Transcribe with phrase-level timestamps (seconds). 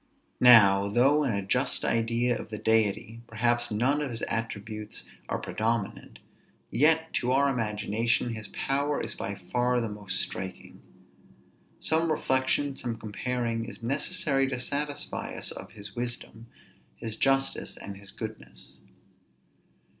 [0.39, 5.37] Now, though in a just idea of the Deity, perhaps none of his attributes are
[5.37, 6.17] predominant,
[6.71, 10.81] yet, to our imagination, his power is by far the most striking.
[11.79, 16.47] Some reflection, some comparing, is necessary to satisfy us of his wisdom,
[16.95, 18.79] his justice, and his goodness.